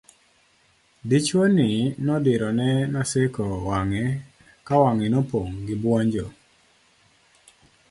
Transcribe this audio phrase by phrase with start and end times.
[1.09, 1.69] dichuo ni
[2.05, 4.05] nodiro ne Naseko wang'e
[4.65, 6.25] ka wang'e nopong' gi buonjo